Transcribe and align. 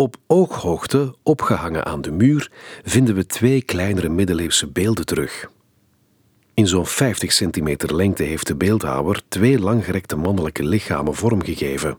Op 0.00 0.16
ooghoogte, 0.26 1.14
opgehangen 1.22 1.86
aan 1.86 2.00
de 2.00 2.10
muur, 2.10 2.50
vinden 2.84 3.14
we 3.14 3.26
twee 3.26 3.62
kleinere 3.62 4.08
middeleeuwse 4.08 4.66
beelden 4.66 5.06
terug. 5.06 5.50
In 6.54 6.66
zo'n 6.66 6.86
50 6.86 7.32
centimeter 7.32 7.96
lengte 7.96 8.22
heeft 8.22 8.46
de 8.46 8.56
beeldhouwer 8.56 9.22
twee 9.28 9.58
langgerekte 9.58 10.16
mannelijke 10.16 10.64
lichamen 10.64 11.14
vormgegeven. 11.14 11.98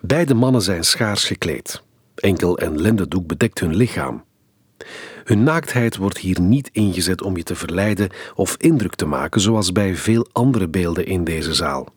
Beide 0.00 0.34
mannen 0.34 0.62
zijn 0.62 0.84
schaars 0.84 1.24
gekleed. 1.24 1.82
Enkel 2.14 2.58
en 2.58 2.80
lendendoek 2.80 3.26
bedekt 3.26 3.58
hun 3.58 3.76
lichaam. 3.76 4.24
Hun 5.24 5.42
naaktheid 5.42 5.96
wordt 5.96 6.18
hier 6.18 6.40
niet 6.40 6.68
ingezet 6.72 7.22
om 7.22 7.36
je 7.36 7.42
te 7.42 7.54
verleiden 7.54 8.10
of 8.34 8.56
indruk 8.56 8.94
te 8.94 9.06
maken, 9.06 9.40
zoals 9.40 9.72
bij 9.72 9.96
veel 9.96 10.28
andere 10.32 10.68
beelden 10.68 11.06
in 11.06 11.24
deze 11.24 11.54
zaal. 11.54 11.94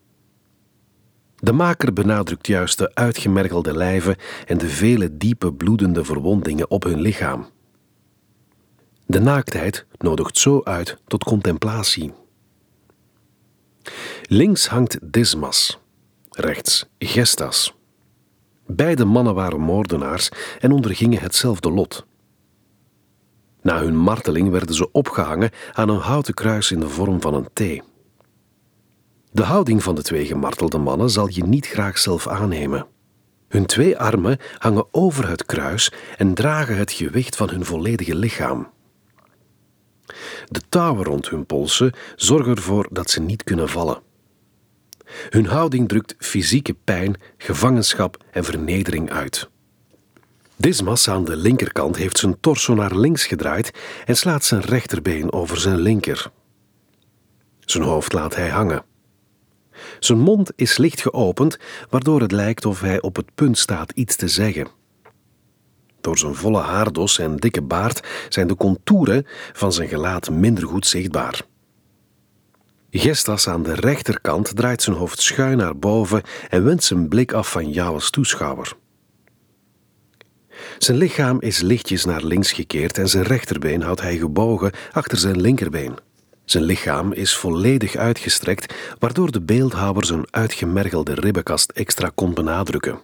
De 1.40 1.52
maker 1.52 1.92
benadrukt 1.92 2.46
juist 2.46 2.78
de 2.78 2.94
uitgemergelde 2.94 3.76
lijven 3.76 4.16
en 4.46 4.58
de 4.58 4.68
vele 4.68 5.16
diepe 5.16 5.52
bloedende 5.52 6.04
verwondingen 6.04 6.70
op 6.70 6.82
hun 6.82 7.00
lichaam. 7.00 7.46
De 9.06 9.20
naaktheid 9.20 9.86
nodigt 9.98 10.38
zo 10.38 10.60
uit 10.64 10.96
tot 11.06 11.24
contemplatie. 11.24 12.12
Links 14.22 14.66
hangt 14.66 14.98
Dismas, 15.02 15.78
rechts 16.30 16.86
Gestas. 16.98 17.74
Beide 18.66 19.04
mannen 19.04 19.34
waren 19.34 19.60
moordenaars 19.60 20.28
en 20.58 20.72
ondergingen 20.72 21.20
hetzelfde 21.20 21.70
lot. 21.70 22.06
Na 23.62 23.78
hun 23.78 23.96
marteling 23.96 24.50
werden 24.50 24.74
ze 24.74 24.92
opgehangen 24.92 25.50
aan 25.72 25.88
een 25.88 26.00
houten 26.00 26.34
kruis 26.34 26.70
in 26.70 26.80
de 26.80 26.88
vorm 26.88 27.20
van 27.20 27.34
een 27.34 27.48
T. 27.52 27.89
De 29.32 29.42
houding 29.42 29.82
van 29.82 29.94
de 29.94 30.02
twee 30.02 30.26
gemartelde 30.26 30.78
mannen 30.78 31.10
zal 31.10 31.28
je 31.28 31.44
niet 31.44 31.66
graag 31.66 31.98
zelf 31.98 32.28
aannemen. 32.28 32.86
Hun 33.48 33.66
twee 33.66 33.98
armen 33.98 34.38
hangen 34.58 34.86
over 34.90 35.28
het 35.28 35.44
kruis 35.44 35.92
en 36.16 36.34
dragen 36.34 36.76
het 36.76 36.92
gewicht 36.92 37.36
van 37.36 37.50
hun 37.50 37.64
volledige 37.64 38.14
lichaam. 38.14 38.70
De 40.48 40.60
touwen 40.68 41.04
rond 41.04 41.28
hun 41.28 41.46
polsen 41.46 41.92
zorgen 42.16 42.54
ervoor 42.54 42.88
dat 42.90 43.10
ze 43.10 43.20
niet 43.20 43.44
kunnen 43.44 43.68
vallen. 43.68 44.02
Hun 45.28 45.46
houding 45.46 45.88
drukt 45.88 46.14
fysieke 46.18 46.74
pijn, 46.84 47.16
gevangenschap 47.36 48.24
en 48.30 48.44
vernedering 48.44 49.10
uit. 49.10 49.48
Dismas 50.56 51.08
aan 51.08 51.24
de 51.24 51.36
linkerkant 51.36 51.96
heeft 51.96 52.18
zijn 52.18 52.40
torso 52.40 52.74
naar 52.74 52.96
links 52.96 53.26
gedraaid 53.26 53.70
en 54.04 54.16
slaat 54.16 54.44
zijn 54.44 54.60
rechterbeen 54.60 55.32
over 55.32 55.60
zijn 55.60 55.78
linker. 55.78 56.30
Zijn 57.60 57.84
hoofd 57.84 58.12
laat 58.12 58.34
hij 58.34 58.48
hangen. 58.48 58.88
Zijn 60.00 60.18
mond 60.18 60.52
is 60.56 60.76
licht 60.76 61.00
geopend, 61.00 61.58
waardoor 61.88 62.20
het 62.20 62.32
lijkt 62.32 62.64
of 62.64 62.80
hij 62.80 63.00
op 63.00 63.16
het 63.16 63.34
punt 63.34 63.58
staat 63.58 63.92
iets 63.94 64.16
te 64.16 64.28
zeggen. 64.28 64.68
Door 66.00 66.18
zijn 66.18 66.34
volle 66.34 66.60
haardos 66.60 67.18
en 67.18 67.36
dikke 67.36 67.62
baard 67.62 68.06
zijn 68.28 68.46
de 68.46 68.56
contouren 68.56 69.26
van 69.52 69.72
zijn 69.72 69.88
gelaat 69.88 70.30
minder 70.30 70.66
goed 70.66 70.86
zichtbaar. 70.86 71.42
Gestas 72.90 73.48
aan 73.48 73.62
de 73.62 73.74
rechterkant 73.74 74.56
draait 74.56 74.82
zijn 74.82 74.96
hoofd 74.96 75.22
schuin 75.22 75.56
naar 75.56 75.78
boven 75.78 76.22
en 76.48 76.64
wendt 76.64 76.84
zijn 76.84 77.08
blik 77.08 77.32
af 77.32 77.50
van 77.50 77.70
jou 77.70 77.94
als 77.94 78.10
toeschouwer. 78.10 78.76
Zijn 80.78 80.96
lichaam 80.96 81.40
is 81.40 81.60
lichtjes 81.60 82.04
naar 82.04 82.24
links 82.24 82.52
gekeerd 82.52 82.98
en 82.98 83.08
zijn 83.08 83.24
rechterbeen 83.24 83.82
houdt 83.82 84.00
hij 84.00 84.16
gebogen 84.16 84.72
achter 84.92 85.18
zijn 85.18 85.40
linkerbeen. 85.40 85.98
Zijn 86.50 86.64
lichaam 86.64 87.12
is 87.12 87.36
volledig 87.36 87.96
uitgestrekt, 87.96 88.74
waardoor 88.98 89.30
de 89.30 89.40
beeldhouwer 89.40 90.04
zijn 90.04 90.24
uitgemergelde 90.30 91.14
ribbenkast 91.14 91.70
extra 91.70 92.10
kon 92.14 92.34
benadrukken. 92.34 93.00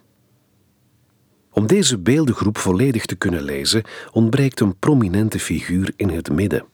Om 1.51 1.67
deze 1.67 1.97
beeldengroep 1.97 2.57
volledig 2.57 3.05
te 3.05 3.15
kunnen 3.15 3.41
lezen, 3.41 3.83
ontbreekt 4.11 4.59
een 4.59 4.77
prominente 4.79 5.39
figuur 5.39 5.93
in 5.95 6.09
het 6.09 6.31
midden. 6.31 6.65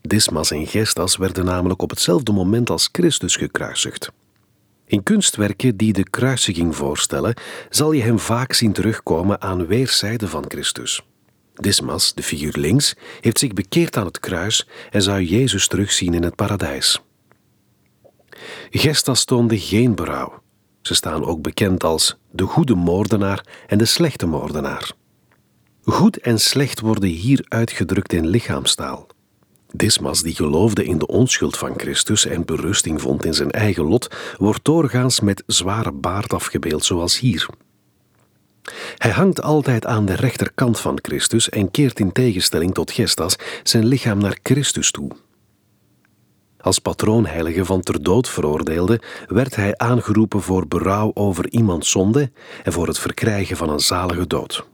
Dismas 0.00 0.50
en 0.50 0.66
Gestas 0.66 1.16
werden 1.16 1.44
namelijk 1.44 1.82
op 1.82 1.90
hetzelfde 1.90 2.32
moment 2.32 2.70
als 2.70 2.88
Christus 2.92 3.36
gekruisigd. 3.36 4.10
In 4.86 5.02
kunstwerken 5.02 5.76
die 5.76 5.92
de 5.92 6.10
kruisiging 6.10 6.76
voorstellen, 6.76 7.34
zal 7.70 7.92
je 7.92 8.02
hem 8.02 8.18
vaak 8.18 8.52
zien 8.52 8.72
terugkomen 8.72 9.40
aan 9.40 9.66
weerszijden 9.66 10.28
van 10.28 10.44
Christus. 10.48 11.02
Dismas, 11.60 12.14
de 12.14 12.22
figuur 12.22 12.54
links, 12.56 12.94
heeft 13.20 13.38
zich 13.38 13.52
bekeerd 13.52 13.96
aan 13.96 14.06
het 14.06 14.20
kruis 14.20 14.68
en 14.90 15.02
zou 15.02 15.22
Jezus 15.22 15.68
terugzien 15.68 16.14
in 16.14 16.22
het 16.22 16.34
paradijs. 16.34 17.02
Gestas 18.70 19.24
toonde 19.24 19.58
geen 19.58 19.94
berouw. 19.94 20.42
Ze 20.82 20.94
staan 20.94 21.24
ook 21.24 21.42
bekend 21.42 21.84
als 21.84 22.16
de 22.30 22.44
goede 22.44 22.74
moordenaar 22.74 23.46
en 23.66 23.78
de 23.78 23.84
slechte 23.84 24.26
moordenaar. 24.26 24.92
Goed 25.82 26.18
en 26.18 26.40
slecht 26.40 26.80
worden 26.80 27.08
hier 27.08 27.44
uitgedrukt 27.48 28.12
in 28.12 28.26
lichaamstaal. 28.26 29.06
Dismas, 29.72 30.22
die 30.22 30.34
geloofde 30.34 30.84
in 30.84 30.98
de 30.98 31.06
onschuld 31.06 31.56
van 31.56 31.72
Christus 31.76 32.26
en 32.26 32.44
berusting 32.44 33.00
vond 33.00 33.24
in 33.24 33.34
zijn 33.34 33.50
eigen 33.50 33.84
lot, 33.84 34.14
wordt 34.36 34.64
doorgaans 34.64 35.20
met 35.20 35.42
zware 35.46 35.92
baard 35.92 36.32
afgebeeld, 36.32 36.84
zoals 36.84 37.18
hier. 37.18 37.48
Hij 39.06 39.14
hangt 39.14 39.42
altijd 39.42 39.86
aan 39.86 40.04
de 40.04 40.14
rechterkant 40.14 40.80
van 40.80 40.98
Christus 41.02 41.48
en 41.48 41.70
keert 41.70 42.00
in 42.00 42.12
tegenstelling 42.12 42.74
tot 42.74 42.90
Gestas 42.90 43.36
zijn 43.62 43.86
lichaam 43.86 44.18
naar 44.18 44.38
Christus 44.42 44.90
toe. 44.90 45.10
Als 46.60 46.78
patroonheilige 46.78 47.64
van 47.64 47.80
ter 47.80 48.02
dood 48.02 48.28
veroordeelde, 48.28 49.00
werd 49.26 49.56
hij 49.56 49.76
aangeroepen 49.76 50.42
voor 50.42 50.66
berouw 50.68 51.10
over 51.14 51.50
iemands 51.50 51.90
zonde 51.90 52.30
en 52.64 52.72
voor 52.72 52.86
het 52.86 52.98
verkrijgen 52.98 53.56
van 53.56 53.70
een 53.70 53.80
zalige 53.80 54.26
dood. 54.26 54.66